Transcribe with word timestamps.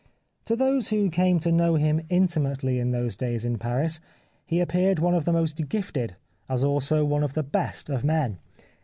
To 0.45 0.55
those 0.55 0.87
who 0.87 1.11
came 1.11 1.37
to 1.41 1.51
know 1.51 1.75
him 1.75 2.01
intimately 2.09 2.79
in 2.79 2.89
those 2.89 3.15
days 3.15 3.45
in 3.45 3.59
Paris 3.59 3.99
he 4.47 4.59
appeared 4.59 4.97
one 4.97 5.13
of 5.13 5.25
the 5.25 5.31
most 5.31 5.69
gifted 5.69 6.15
as 6.49 6.63
also 6.63 7.05
one 7.05 7.23
of 7.23 7.35
the 7.35 7.43
best 7.43 7.87
of 7.87 8.03
men. 8.03 8.39